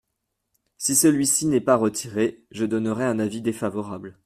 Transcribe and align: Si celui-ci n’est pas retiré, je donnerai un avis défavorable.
Si 0.79 0.95
celui-ci 0.95 1.45
n’est 1.45 1.61
pas 1.61 1.75
retiré, 1.75 2.43
je 2.49 2.65
donnerai 2.65 3.03
un 3.03 3.19
avis 3.19 3.39
défavorable. 3.43 4.17